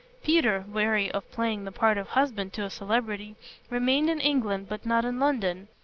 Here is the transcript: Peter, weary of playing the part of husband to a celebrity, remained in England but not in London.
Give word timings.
Peter, 0.23 0.65
weary 0.67 1.11
of 1.11 1.31
playing 1.31 1.63
the 1.63 1.71
part 1.71 1.95
of 1.95 2.07
husband 2.07 2.51
to 2.51 2.63
a 2.63 2.71
celebrity, 2.71 3.35
remained 3.69 4.09
in 4.09 4.19
England 4.19 4.67
but 4.67 4.83
not 4.83 5.05
in 5.05 5.19
London. 5.19 5.67